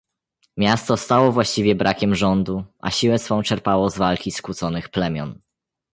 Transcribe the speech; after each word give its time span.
Miasto 0.57 0.97
stało 0.97 1.31
właściwie 1.31 1.75
brakiem 1.75 2.15
rządu, 2.15 2.63
a 2.79 2.91
siłę 2.91 3.19
swą 3.19 3.41
czerpało 3.43 3.89
z 3.89 3.97
walki 3.97 4.31
skłóconych 4.31 4.89
plemion. 4.89 5.39